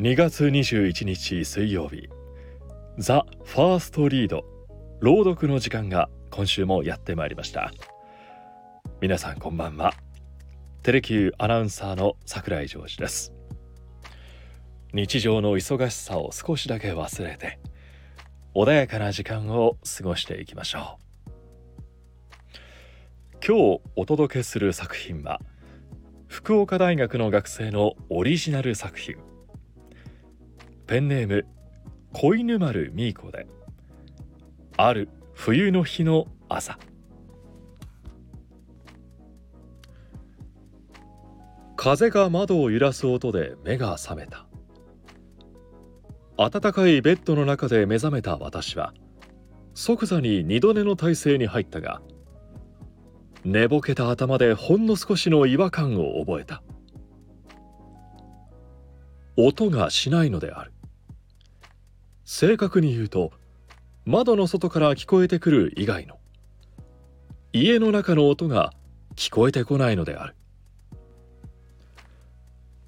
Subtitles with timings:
[0.00, 2.08] 2月21日水曜日。
[2.98, 4.44] ザ・ファーストリード。
[5.00, 7.72] 朗読の時間が今週もやってまいりました。
[9.00, 9.92] 皆さんこんばんは。
[10.84, 13.32] テレキューアナウンサーの桜井ジョージです。
[14.92, 17.58] 日常の忙しさを少しだけ忘れて
[18.54, 22.54] 穏やかな時間を過ごしていきましょう。
[23.44, 25.40] 今日お届けする作品は
[26.28, 29.16] 福岡大学の学生のオリジナル作品。
[30.88, 31.46] ペンネーム
[32.14, 33.46] 小犬丸みーこで。
[34.78, 36.78] ある冬の日の朝。
[41.76, 44.46] 風が窓を揺らす音で目が覚めた。
[46.38, 48.94] 暖かいベッドの中で目覚めた私は
[49.74, 52.00] 即座に二度寝の体勢に入ったが
[53.44, 56.62] 寝ぼけた頭でほんの少しの違和感を覚えた。
[59.36, 60.72] 音がしないのである。
[62.30, 63.32] 正確に言うと
[64.04, 66.18] 窓の外から聞こえてくる以外の
[67.54, 68.74] 家の中の音が
[69.16, 70.36] 聞こえてこないのである。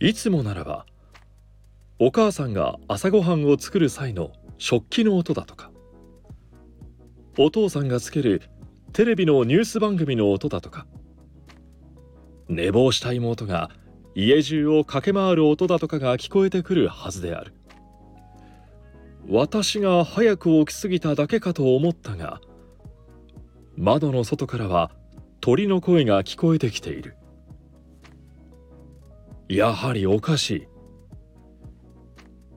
[0.00, 0.86] いつもならば
[2.00, 5.70] お母さんが朝ごはんを作る際の食器の音だとか
[7.38, 8.42] お父さんがつける
[8.92, 10.84] テレビのニュース番組の音だとか
[12.48, 13.70] 寝坊した妹が
[14.16, 17.54] 家中を駆け回る音だとかが聞こえてくるはずである。
[19.30, 22.40] 私が早く起きすぎただけかと思ったが
[23.76, 24.90] 窓の外からは
[25.40, 27.14] 鳥の声が聞こえてきている。
[29.48, 30.68] やはりおかしい。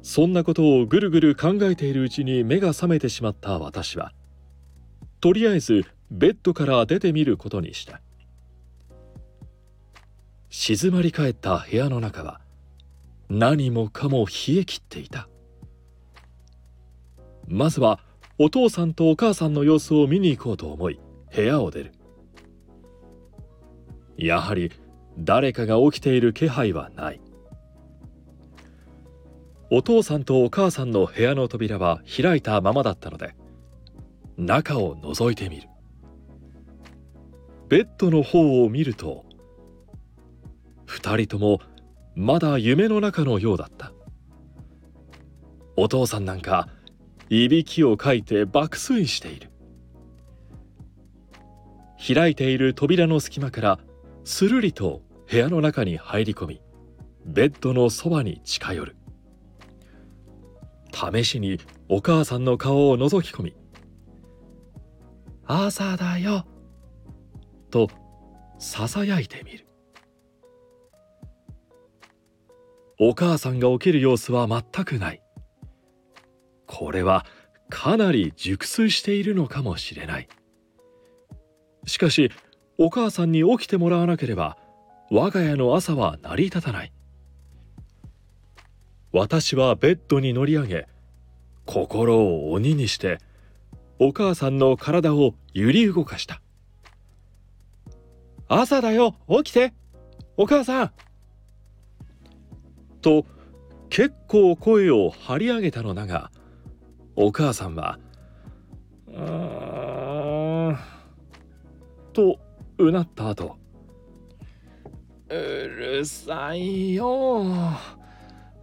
[0.02, 4.14] そんなことをぐるぐる考えているうちに目が覚めてしまった私は
[5.20, 8.02] とりあえずベッドから出てみることにした。
[10.50, 12.42] 静まり返った部屋の中は
[13.30, 15.28] 何もかも冷え切っていた。
[17.52, 18.00] まずは
[18.40, 21.00] お父さんとお母さんの様子を見に行こうと思い
[21.36, 21.92] 部屋を出る。
[24.18, 24.72] やはり
[25.20, 27.22] 誰かが起きている気配はない。
[29.70, 33.36] お父さんとお母さんの部屋の扉は開いたままだったので
[34.38, 35.68] 中を覗いてみる。
[37.68, 39.26] ベッドの方を見ると
[40.86, 41.60] 二人とも
[42.16, 43.92] まだ夢の中のようだった。
[45.76, 46.70] お父さんなんか
[47.34, 49.52] いびきをかいて爆睡している。
[51.98, 53.80] 開いている扉の隙間から
[54.26, 56.62] するりと部屋の中に入り込み
[57.26, 58.98] ベッドのそばに近寄る。
[60.92, 63.56] 試しにお母さんの顔を覗き込み
[65.48, 66.46] 「朝だよ」
[67.72, 67.90] と
[68.60, 69.66] ささやいてみる。
[73.00, 75.21] お母さんが起きる様子は全くない。
[76.72, 77.26] これは
[77.70, 80.30] かなり熟睡しているのかもしれない。
[81.86, 82.32] しかし
[82.78, 84.58] お母さんに起きてもらわなければ
[85.12, 86.94] 我が家の朝は成り立たない。
[89.12, 90.88] 私はベッドに乗り上げ
[91.66, 93.18] 心を鬼にして
[94.00, 96.42] お母さんの体を揺り動かした
[98.48, 99.74] 朝だよ起きて
[100.38, 100.92] お母さん！
[103.02, 103.26] と
[103.90, 106.32] 結構声を張り上げたのだが
[107.24, 108.00] お母さんは
[109.08, 110.78] 「うーん」
[112.14, 112.40] と
[112.80, 113.58] うなった後
[115.30, 117.46] うるさいよ。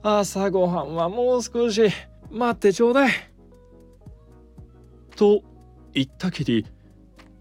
[0.03, 1.89] 朝ごはんはもう少し
[2.31, 3.13] 待ってちょうだい。
[5.17, 5.43] と
[5.95, 6.67] 言ったきり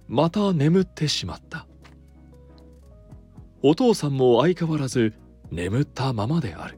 [0.08, 1.66] また眠ってしまった。
[3.64, 5.14] お父さんも相変わらず
[5.50, 6.78] 眠ったままである。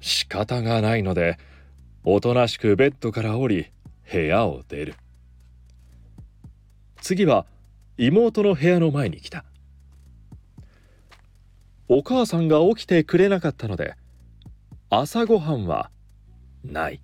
[0.00, 1.38] 仕方がないので
[2.04, 3.70] おとなしくベッドから降り
[4.10, 4.94] 部屋を出る。
[7.00, 7.46] 次は
[7.96, 9.44] 妹の部屋の前に来た。
[11.88, 13.94] お母さんが起きてくれなかったので
[14.90, 15.90] 朝ごはんは
[16.64, 17.00] ない。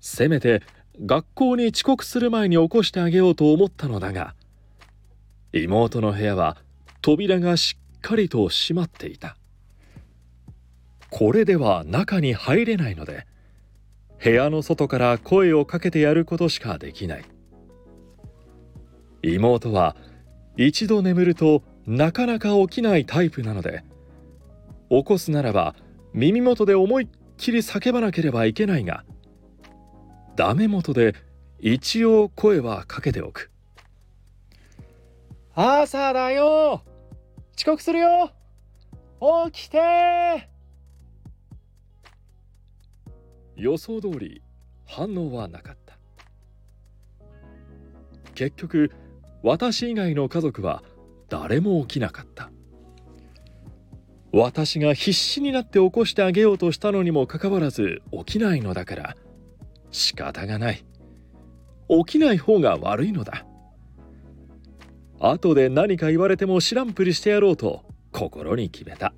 [0.00, 0.62] せめて
[1.04, 4.34] 学校に遅刻する前に起こしてあげようと思ったのだが
[5.52, 6.56] 妹の部屋は
[7.00, 9.36] 扉がしっかりと閉まっていた。
[11.10, 13.26] これでは中に入れないので
[14.22, 17.24] 部屋の外から声をかけてやることしかできない。
[19.22, 19.96] 妹は
[20.56, 23.84] 一度眠るとなかなか起きないタイプなので
[24.90, 25.74] 起こすならば
[26.12, 29.04] 耳元で思いっきり叫ばなければいけないが
[30.36, 31.14] ダメ元で
[31.58, 33.50] 一応声はかけておく。
[35.54, 36.82] 朝だよ。
[37.56, 38.30] 遅刻するよ。
[39.52, 40.49] 起きて
[43.60, 44.42] 予想通り
[44.86, 45.98] 反応はなかった。
[48.34, 48.90] 結局
[49.42, 50.82] 私以外の家族は
[51.28, 52.50] 誰も起きなかった。
[54.32, 59.16] 私が必死になって起こしてあげようとしたのにもかかわらず起きないのだから
[59.90, 60.84] 仕方がない。
[61.88, 63.44] 起きない方が悪いのだ。
[65.18, 69.12] 後で何か言われても知らんぷりしてやろうと心に決めた。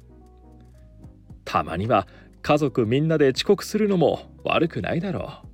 [1.45, 2.09] たまには
[2.43, 5.49] 家族みんなで遅刻するのも悪くないだろう。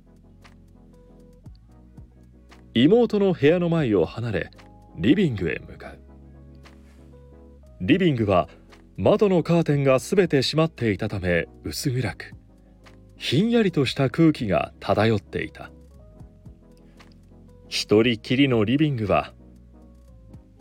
[2.73, 4.51] 妹の部屋の前を離れ
[4.97, 5.99] リビングへ向かう。
[7.81, 8.49] リビングは
[8.97, 12.33] 窓のカーテンが全て閉まっていたため薄暗く。
[13.17, 15.71] ひんやりとした空気が漂っていた。
[17.67, 19.33] 一人きりのリビングは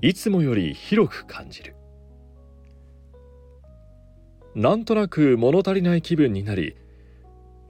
[0.03, 1.78] いつもより広く感じる。
[4.59, 6.75] なんとなく物足りない気分になり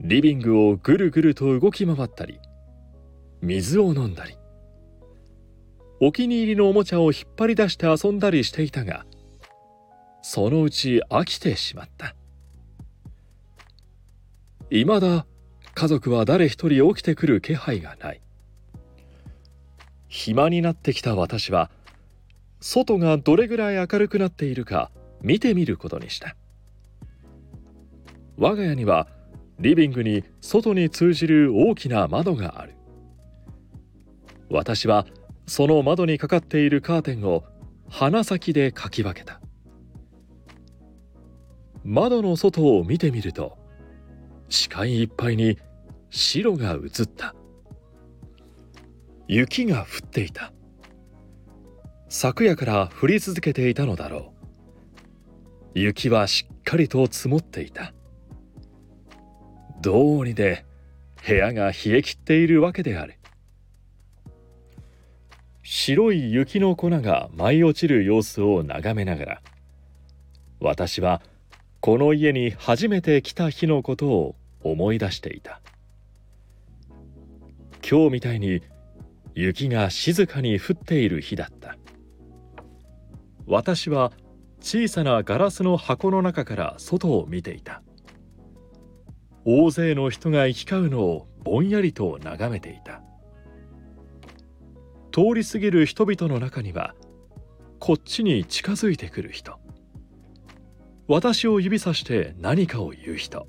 [0.01, 2.39] リビングをぐるぐると動き回ったり
[3.43, 4.35] 水を飲んだり。
[6.01, 9.05] お気に入りのおもちゃを引っ張り出して遊んだりしていたが
[10.23, 12.15] そのうち飽きてしまった。
[14.71, 15.27] 未だ
[15.75, 18.21] 家族は誰一人起きてくる気配がない。
[20.07, 21.69] 暇になってきた私は
[22.59, 24.89] 外がどれぐらい明るくなっているか
[25.21, 26.35] 見てみることにした。
[28.39, 29.07] 我が家には
[29.59, 32.73] リビングに外に通じる大きな窓がある。
[34.49, 35.05] 私は
[35.45, 37.43] その窓にかかっているカーテンを
[37.89, 39.41] 鼻先でかき分けた。
[41.83, 43.57] 窓の外を見てみると
[44.47, 45.57] 視界いっぱいに
[46.09, 47.35] 白が映った。
[49.27, 50.53] 雪が降っていた。
[52.07, 54.33] 昨夜から降り続けていたのだろ
[55.75, 55.79] う。
[55.79, 57.93] 雪はしっかりと積もっていた。
[59.81, 60.65] どうにで
[61.27, 63.15] 部屋が冷え切っているわけである
[65.63, 69.41] 白い雪の粉が舞い落ちる様子を眺めながら
[70.59, 71.21] 私は
[71.81, 75.61] この家に初めて来た日のことを思い出していた。
[77.89, 78.61] 今日みたいに
[79.33, 81.77] 雪が静かに降っている日だった。
[83.47, 84.11] 私は
[84.59, 87.81] 小さなガラスの箱の中から外を見ていた。
[89.45, 93.01] 大勢の人が行き交うのをぼんやりと眺めていた。
[95.11, 96.93] 通り過ぎる人々の中には
[97.79, 99.59] こっちに近づいてくる人。
[101.07, 103.47] 私を指さして何かを言う人。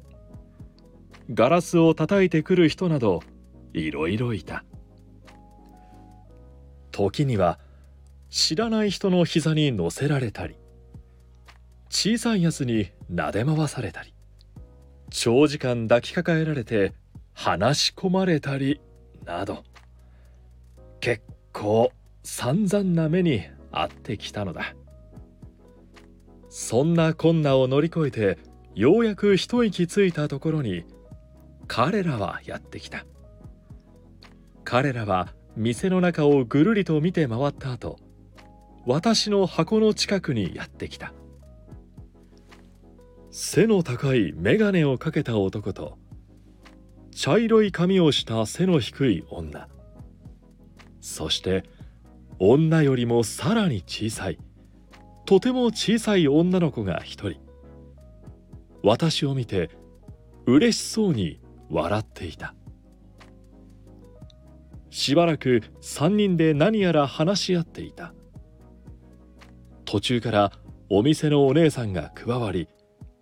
[1.32, 3.20] ガラスを叩いてくる人など
[3.72, 4.64] いろいろいた。
[6.90, 7.58] 時には
[8.30, 10.56] 知らない人の膝に乗せられたり
[11.88, 14.14] 小さいやつに撫で回されたり。
[15.10, 16.94] 長時間抱きかかえられて
[17.34, 18.80] 話し込まれたり
[19.24, 19.64] など
[21.00, 21.22] 結
[21.52, 21.90] 構
[22.22, 23.42] 散々な目に
[23.72, 24.74] 遭ってきたのだ。
[26.48, 28.38] そんな困難を乗り越えて
[28.74, 30.84] ようやく一息ついたところに
[31.68, 33.06] 彼らはやってきた。
[34.64, 37.98] 彼らは店の中をぐるりと見て回った後
[38.86, 41.12] 私の箱の近くにやってきた。
[43.32, 45.98] 背の高い眼鏡をかけた男と
[47.14, 49.68] 茶色い髪をした背の低い女。
[51.00, 51.64] そして
[52.38, 54.38] 女よりもさらに小さい
[55.26, 57.40] とても小さい女の子が一人。
[58.82, 59.70] 私を見て
[60.46, 62.54] 嬉しそうに笑っていた。
[64.90, 68.12] しばらく3人で何やら話し合っていた。
[69.84, 70.52] 途中から
[70.88, 72.68] お店のお姉さんが加わり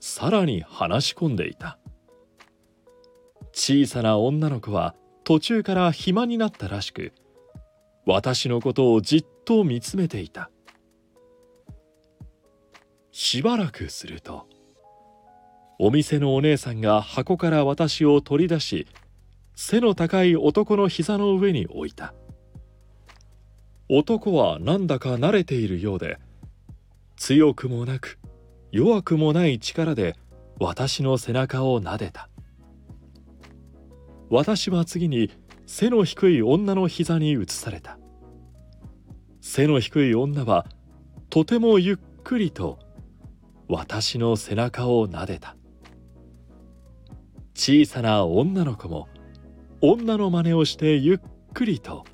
[0.01, 1.79] さらに話し込んでいた。
[3.53, 7.13] 小さな女の子は途中から暇になったらしく
[8.07, 10.51] 私のことをじっと見つめていた。
[13.11, 14.47] しばらくすると
[15.81, 18.87] お店のお姉さんが箱から私を取り出し
[19.57, 22.15] 背の高い男の膝の上に置いた。
[23.89, 26.19] 男はなんだか慣れているようで
[27.17, 28.19] 強くもなく
[28.71, 30.15] 弱くもない力で
[30.61, 32.29] 私の背中を撫でた。
[34.31, 35.31] 私は次に
[35.67, 37.99] 背の低い女の膝に移された。
[39.41, 40.67] 背の低い女は
[41.31, 42.79] とてもゆっくりと
[43.69, 45.57] 私の背中を撫でた。
[47.55, 49.09] 小さな女の子も
[49.81, 51.19] 女の真似をしてゆっ
[51.55, 52.05] くりと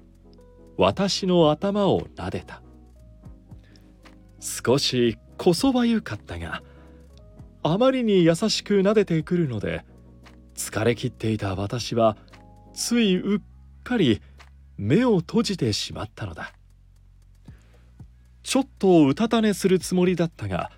[0.76, 2.62] 私の頭を撫でた。
[4.40, 6.62] 少しこそばゆかったが
[7.62, 9.84] あまりに優しく撫でてくるので
[10.54, 12.16] 疲れ切っていた私は
[12.74, 13.40] ついうっ
[13.82, 14.20] かり
[14.76, 16.52] 目を閉じてしまったのだ。
[18.42, 20.70] ちょっとうたた寝するつもりだったが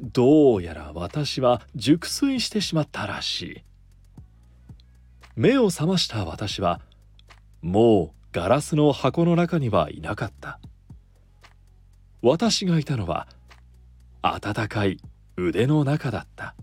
[0.00, 3.62] どうやら私は熟睡してしまったらしい。
[5.34, 6.80] 目を覚ました私は
[7.60, 10.60] もうガラスの箱の中にはいなかった。
[12.22, 13.26] 私がいたのは
[14.22, 14.98] 暖かい
[15.36, 16.54] 腕の中だった。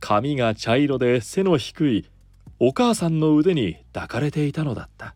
[0.00, 2.10] 髪が茶色で背の低い
[2.58, 5.14] お母さんの腕に抱かれていたのだった。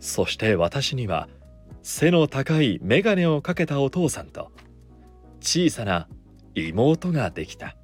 [0.00, 1.28] そして私には
[1.82, 4.52] 背の高い眼鏡をかけたお父さんと
[5.40, 6.08] 小さな
[6.54, 7.76] 妹ができた。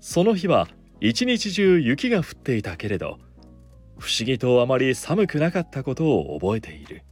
[0.00, 0.68] その日は
[1.00, 3.18] 一日中雪が降っていたけれど
[3.98, 7.02] 不思議とあまり寒くなかったことを覚えている。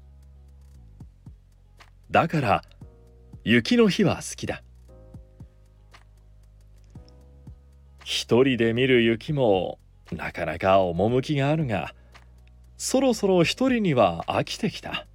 [2.12, 2.62] だから
[3.42, 4.62] 雪の日は好きだ。
[8.04, 9.78] 一人で見る雪も
[10.12, 11.94] なかなか趣があるが
[12.76, 15.06] そろそろ一人には飽きてきた。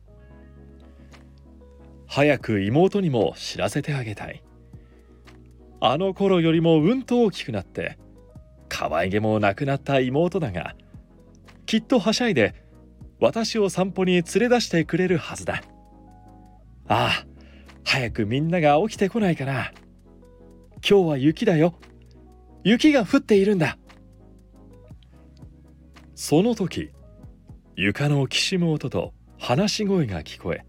[2.07, 4.43] 早く妹にも知らせてあげたい。
[5.79, 7.99] あの頃よりもうんと大きくなって
[8.69, 10.75] 可愛げもなくなった妹だが
[11.67, 12.55] きっとはしゃいで
[13.19, 15.61] 私を散歩に連れ出してくれるはずだ。
[16.89, 17.27] ああ
[17.83, 19.71] 早くみんなが起きてこないかな。
[20.87, 21.73] 今日は雪だよ。
[22.63, 23.77] 雪が降っているんだ。
[26.15, 26.91] その時
[27.75, 30.65] 床のきしむ音と話し声が聞こえ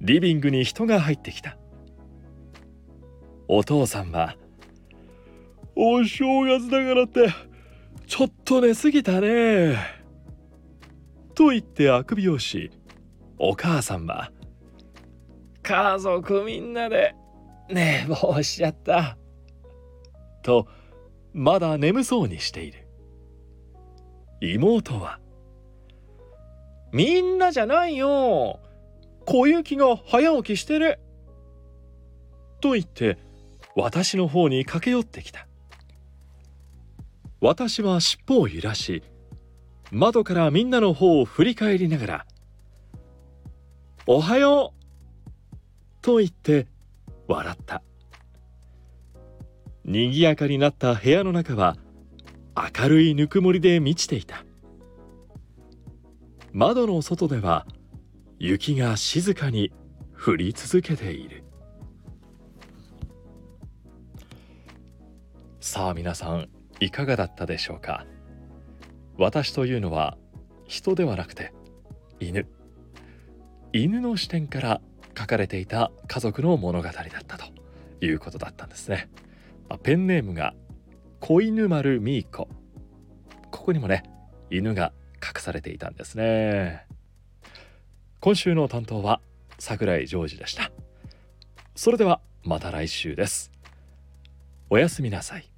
[0.00, 1.58] リビングに人が入ってきた。
[3.46, 4.36] お父さんは
[5.74, 7.28] 「お正月だからって
[8.06, 9.76] ちょっと寝すぎたね」
[11.34, 12.70] と言ってあくびをし
[13.38, 14.32] お母さんは
[15.68, 17.14] 「家族みんなで。
[17.68, 19.18] 寝坊しちゃった」
[20.42, 20.66] と
[21.34, 22.88] まだ眠そうにしている。
[24.40, 25.20] 妹は
[26.90, 28.60] 「みんなじゃないよ。
[29.26, 30.98] 小雪が早起きしてる」
[32.62, 33.18] と言って
[33.76, 35.46] 私の方に駆け寄ってきた。
[37.42, 39.02] 私は尻尾を揺らし
[39.92, 42.26] 窓からみんなの方を振り返りながら
[44.08, 44.76] 「おはよう!」
[46.08, 46.66] と言って
[47.26, 47.82] 笑った。
[49.84, 51.76] 賑やかになった部屋の中は
[52.80, 54.42] 明るいぬくもりで満ちていた。
[56.50, 57.66] 窓の外では
[58.38, 59.70] 雪が静かに
[60.18, 61.44] 降り続けている。
[65.60, 66.48] さあ皆さん
[66.80, 68.06] いかがだったでしょうか？
[69.18, 70.16] 私というのは
[70.66, 71.52] 人ではなくて
[72.18, 72.48] 犬。
[73.74, 74.80] 犬の視点から
[75.18, 77.44] 書かれていた家族の物語だったと
[78.00, 79.10] いうことだったんですね。
[79.68, 80.54] まペンネームが
[81.18, 82.48] 子犬丸ミーコ
[83.50, 84.04] ここにもね
[84.48, 86.86] 犬が隠されていたんですね。
[88.20, 89.20] 今週の担当は
[89.58, 90.70] 桜井ジョージでした。
[91.74, 93.50] それではまた来週です。
[94.70, 95.50] おやすみなさい。